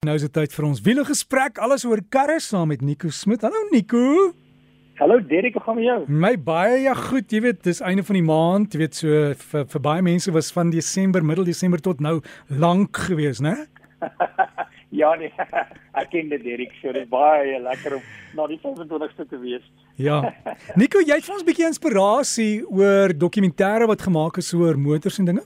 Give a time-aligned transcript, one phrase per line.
[0.00, 3.42] Nou is dit tyd vir ons wiele gesprek, alles oor karre saam met Nico Smit.
[3.44, 3.98] Hallo Nico.
[4.96, 6.14] Hallo Derek, hoe gaan dit met jou?
[6.22, 9.66] My baie ja goed, jy weet, dis einde van die maand, jy weet so vir,
[9.74, 12.14] vir baie mense was van Desember, middel Desember tot nou
[12.48, 13.52] lank gewees, né?
[15.02, 15.28] ja nee,
[16.00, 18.10] ek ken dit Derek, so dit baie lekker om
[18.40, 19.68] na die 25ste te wees.
[20.08, 20.22] ja.
[20.80, 25.20] Nico, jy het vir ons 'n bietjie inspirasie oor dokumentêre wat gemaak is oor motors
[25.20, 25.44] en dinge?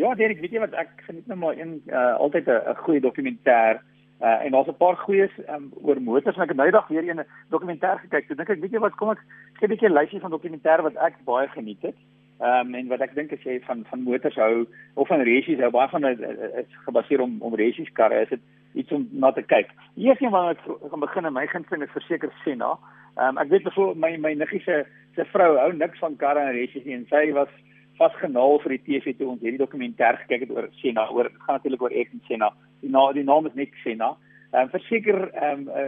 [0.00, 3.80] Ja, Derek, weet jy wat ek geniet nou maar een uh, altyd 'n goeie dokumentêr.
[4.20, 7.04] Uh, en daar's 'n paar goeies um, oor motors en ek het nou eendag weer
[7.14, 8.26] 'n dokumentêr gekyk.
[8.26, 9.20] Toe dink ek, weet jy wat, kom ek
[9.58, 11.96] gee 'n bietjie 'n lysie van dokumentêre wat ek baie geniet het.
[12.40, 15.60] Ehm um, en wat ek dink as jy van van motors hou of van resies
[15.60, 16.20] hou, baie van dit
[16.56, 18.40] is gebaseer om om resies karre, is dit
[18.74, 19.68] iets om na te kyk.
[19.96, 22.78] Eers een wat ek gaan begin en my gunsteling is verseker Senna.
[23.16, 26.40] Ehm um, ek weet byvoorbeeld my my niggie se se vrou hou niks van karre
[26.40, 27.52] en resies nie en sy was
[28.00, 31.84] vasgenaal vir die TV toe ons hierdie dokumentêr gekyk het oor Senna oor gaan natuurlik
[31.84, 32.50] oor Ayrton Senna.
[32.80, 34.14] Die naam die naam is net Senna.
[34.50, 35.86] Ehm um, verseker ehm um, uh,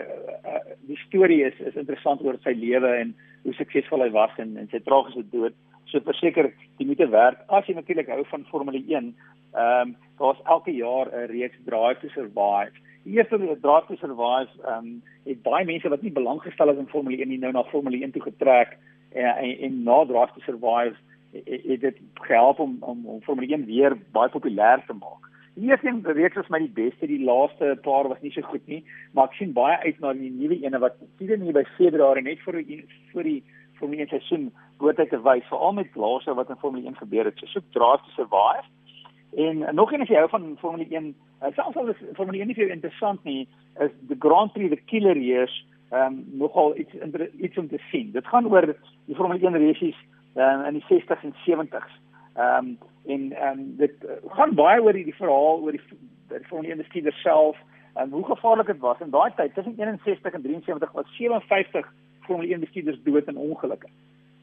[0.52, 4.56] uh, die storie is is interessant oor sy lewe en hoe suksesvol hy was en
[4.60, 5.56] en sy tragiese dood.
[5.90, 7.40] So verseker die moeite werd.
[7.48, 9.12] As jy natuurlik hou van Formule 1 ehm
[9.56, 12.76] um, daar's elke jaar 'n reeks Drive to Survive.
[13.04, 16.78] Die eerste Drive to Survive ehm um, het baie mense wat nie belang gestel het
[16.78, 18.76] in Formule 1 nie nou na Formule 1 toe getrek
[19.12, 20.96] en en, en na Drive to Survive
[21.32, 25.28] het dit gehelp om om om Formule 1 weer baie populêr te maak.
[25.54, 28.66] Die eerste een reeks was my die beste, die laaste paar was nie so goed
[28.66, 32.24] nie, maar ek sien baie uit na die nuwe ene wat sien nie by Februarie
[32.24, 32.78] net vir die
[33.12, 33.40] vir die
[33.80, 37.28] Formule 1 seisoen goed uit te wys, veral met laaste wat in Formule 1 gebeur
[37.28, 37.38] het.
[37.38, 38.64] So soek Drive to Survive.
[39.36, 42.46] En nog een as jy hou van Formule 1, uh, selfs al is Formule 1
[42.52, 43.48] nie vir interessant nie,
[43.80, 45.54] is the Grand Prix the killer years,
[45.90, 46.96] ehm um, nogal iets
[47.40, 48.12] iets om te sien.
[48.12, 48.72] Dit gaan oor
[49.04, 50.00] die Formule 1 races
[50.36, 52.00] uh, in die 60s en 70s.
[52.34, 55.82] Ehm um, en ehm um, dit uh, gaan baie oor die, die verhaal oor die
[56.48, 57.56] van die industrie self
[57.94, 62.52] en hoe gevaarlik dit was in daai tyd tussen 61 en 73 was 57 Formule
[62.54, 63.88] 1 bestuurders dood in ongelukke.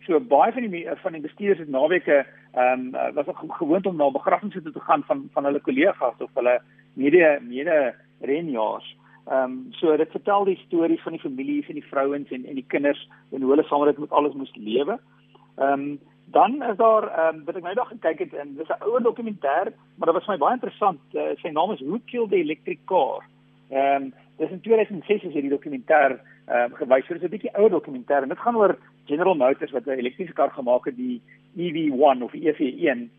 [0.05, 4.11] So baie van die van die bestuurders het naweke ehm um, was gewoond om na
[4.11, 6.61] begrafnisse toe te gaan van van hulle kollegas of hulle
[6.93, 8.97] mede mede renjaars.
[9.27, 12.55] Ehm um, so dit vertel die stories van die families en die vrouens en en
[12.55, 14.91] die kinders en hoe hulle saam met alles moes lewe.
[14.91, 15.18] Ehm
[15.59, 15.99] um,
[16.31, 19.02] dan is daar ehm um, wat ek nou dag gekyk het en dis 'n ouer
[19.02, 21.02] dokumentêr, maar dit was vir my baie interessant.
[21.14, 23.23] Uh, sy naam is Who Killed the Electric Car.
[23.70, 27.05] Ehm um, dis in 2006 is hierdie dokumentêr ehm um, gewys.
[27.05, 30.33] So dis 'n bietjie ouer dokumentêr en dit gaan oor General Motors wat 'n elektriese
[30.33, 31.21] kar gemaak het, die
[31.55, 33.09] EV1 of EV1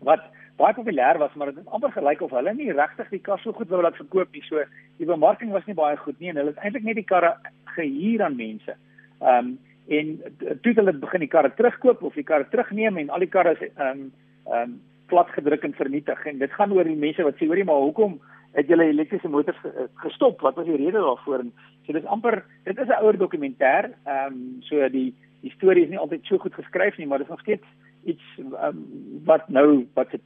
[0.00, 0.22] wat
[0.56, 3.52] baie populêr was, maar dit het amper gelyk of hulle nie regtig die kar so
[3.52, 4.42] goed wou laat verkoop nie.
[4.48, 4.64] So
[4.98, 7.36] die bemarking was nie baie goed nie en hulle het eintlik net die karre
[7.76, 8.76] gehuur aan mense.
[9.20, 10.16] Ehm um, en
[10.62, 13.66] toe hulle begin die karre terugkoop of die karre terugneem en al die karre is
[13.68, 14.12] ehm um,
[14.46, 16.24] ehm um, plat gedruk en vernietig.
[16.26, 18.16] En dit gaan oor die mense wat sê hoorie maar hoekom
[18.56, 19.58] het julle elektriese motors
[20.02, 20.40] gestop?
[20.42, 21.44] Wat was die rede daarvoor?
[21.44, 21.52] En
[21.86, 25.90] so dis amper dit is 'n ouer dokumentêr ehm um, so die die storie is
[25.90, 27.66] nie altyd so goed geskryf nie maar dit is nog steeds
[28.04, 28.80] iets um,
[29.24, 30.22] wat nou wat het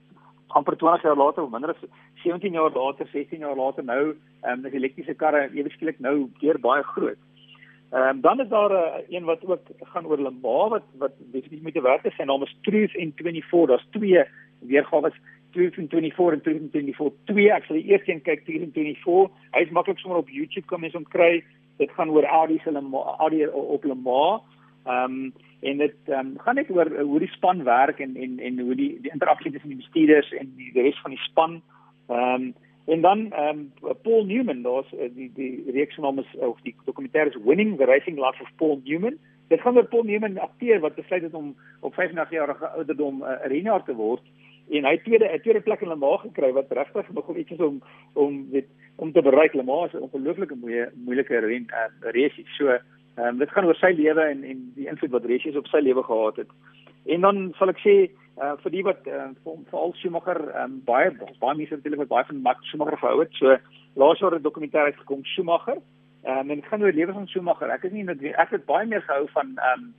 [0.46, 1.82] amper 20 jaar later of minder as
[2.24, 6.30] 17 jaar later 16 jaar later nou ehm um, die elektriese karre ewe skielik nou
[6.40, 7.20] weer baie groot
[7.90, 11.72] Ehm um, dan is daar uh, een wat ook gaan oor Lamar wat wat definitief
[11.72, 12.14] die werk is.
[12.14, 13.68] Sy naam is Truth in 24.
[13.68, 14.24] Daar's twee
[14.58, 15.12] weergawe
[15.50, 17.18] Truth in 24 en Truth in 24.
[17.24, 19.34] Twee, ek sal die eerste een kyk Truth in 24.
[19.56, 21.42] Hy is maklik sommer op YouTube kom mens hom kry.
[21.82, 22.70] Dit gaan oor Audi se
[23.18, 24.40] Audi op Lamar.
[24.86, 28.14] Ehm um, en dit ehm um, gaan net oor uh, hoe die span werk en
[28.16, 31.62] en en hoe die die interaksie tussen die bestuurders en die res van die span.
[32.08, 32.52] Ehm um,
[32.86, 36.74] En dan ehm um, Paul Newman, daar's uh, die die reeks naam is of die
[36.84, 39.18] dokumentêr is Winning the Racing Life of Paul Newman.
[39.48, 43.22] Dit gaan oor Paul Newman, akteur wat besluit het om op 35 jarige ouderdom 'n
[43.22, 44.22] uh, eh, renjaer te word
[44.70, 47.58] en hy tweede 'n tweede plek in Le Mans gekry wat regtig nog iets is
[47.58, 47.82] om
[48.12, 49.52] om dit om te bereik.
[49.52, 52.42] Le Mans is 'n ongelooflike moeë moeilike ren uh, race.
[52.56, 55.66] So ehm um, dit gaan oor sy lewe en en die invloed wat races op
[55.66, 56.50] sy lewe gehad het.
[57.06, 57.94] En dan sal ek sê
[58.40, 62.28] uh vir die wat uh, vir al Schumacher um, baie baie mense natuurlik wat baie
[62.28, 63.32] van Max Schumacher gehou het.
[63.38, 63.56] So
[63.96, 65.80] laas jaar 'n dokumentêr uitgekom Schumacher.
[66.24, 67.70] Um, en gaan oor lewe van Schumacher.
[67.70, 69.94] Ek is nie net ek het baie meer gehou van ehm um,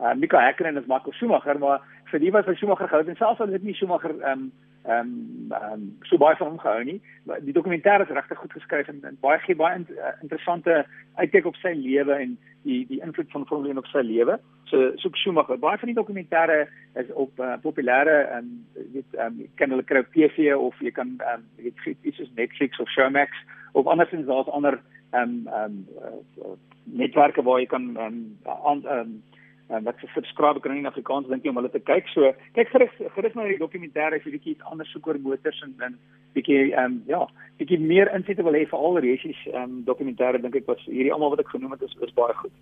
[0.00, 1.80] uh, Mika Häkkinen as Marco Schumacher, maar
[2.10, 4.52] vir die wat van Schumacher gehou het en selfs al het nie Schumacher ehm um,
[4.82, 5.10] ehm
[5.52, 7.00] um, um, so baie van hom gehou nie.
[7.46, 10.80] Die dokumentêr is regtig goed geskryf en, en baie gee baie in, uh, interessante
[11.14, 12.32] uitkyk op sy lewe en
[12.66, 14.38] die die invloed van Formule 1 op sy lewe.
[14.70, 16.66] So so Schumacher, baie van die dokumentêre
[16.98, 20.82] is op uh, populêre en um, weet ehm um, kan hulle kry op TV of
[20.82, 23.38] jy kan ehm um, weet iets soos Netflix of Showmax
[23.72, 24.80] of andersins daar's ander
[25.12, 29.22] ehm um, ehm um, uh, netwerke waar jy kan ehm um, ehm um,
[29.72, 32.08] en wat se subscribe kan in Afrikaans dink jy om hulle te kyk.
[32.14, 35.62] So kyk gerus gerus na die dokumentêre as jy bietjie iets anders soek oor motors
[35.66, 35.96] en en
[36.36, 37.22] bietjie ehm um, ja,
[37.60, 41.14] bietjie meer insette wil hê vir al resies ehm um, dokumentêre dink ek was hierdie
[41.14, 42.52] almal wat ek genoem het is is baie goed.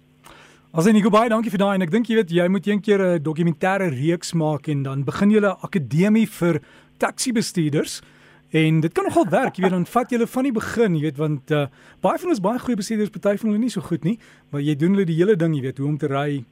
[0.71, 3.01] As jy Nico baie dankie vir daai en ek dink jy weet jy moet eendag
[3.01, 6.63] 'n dokumentêre reeks maak en dan begin jy 'n akademie vir
[6.99, 8.03] taxi bestuurders.
[8.51, 11.03] En dit kan nogal werk, jy weet, dan vat jy hulle van die begin, jy
[11.03, 11.67] weet, want uh,
[12.03, 14.17] baie van ons baie goeie bestuurders, party van hulle nie so goed nie,
[14.51, 16.43] maar jy doen hulle die hele ding, jy weet, hoe om te ry,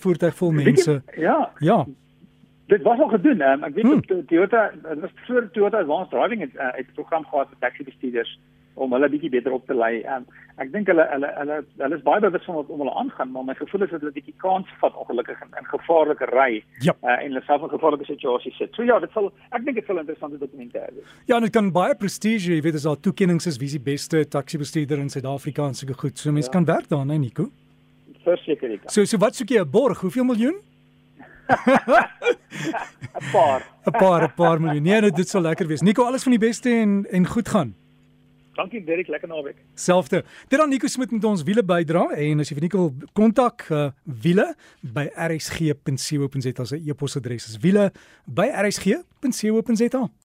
[0.00, 1.02] voertuig vol mense.
[1.14, 1.38] Jy, ja.
[1.58, 1.84] Ja.
[2.70, 4.26] Dit was al gedoen, um, ek weet hmm.
[4.30, 8.38] Toyota, dit was voor Toyota Advanced Driving het 'n uh, program gehad vir taxi bestuurders
[8.74, 10.00] om hulle bietjie beter op te lei.
[10.14, 10.26] Um,
[10.62, 13.46] ek dink hulle hulle hulle hulle is baie bewus van wat om hulle aangaan, maar
[13.48, 16.50] my gevoel is dat hulle bietjie kans vat ongelukkig in, in gevaarlike ry
[16.86, 16.94] ja.
[17.02, 18.74] uh, en hulle self in gevaarlike situasies sit.
[18.74, 21.16] So ja, dit sal ek dink dit sal 'n interessante dokumentêr wees.
[21.26, 24.24] Ja, en dit kan baie prestige, jy weet, as daar toekenninge is wie die beste
[24.28, 26.18] taxi bestuurder in Suid-Afrika en sulke goed.
[26.18, 26.56] So mense ja.
[26.58, 27.50] kan werk daaraan, hè, Nico.
[28.24, 28.90] Verseker ek.
[28.90, 30.00] So so wat soek jy 'n borg?
[30.00, 30.60] Hoeveel miljoen?
[31.50, 33.62] 'n paar.
[33.86, 34.82] 'n paar, 'n paar miljoen.
[34.82, 35.80] Nee, dit sal lekker wees.
[35.80, 37.74] Nico, alles van die beste en en goed gaan.
[38.54, 39.56] Dankie Derek, lekker naweek.
[39.74, 40.24] Selfde.
[40.48, 43.86] Dit dan Nico Smit met ons wiele bydra en as jy vir Nico kontak uh,
[44.04, 44.50] wiele
[44.82, 47.90] by rsg.co.za 'n e-posadres is wiele
[48.26, 50.10] by rsg.co.za.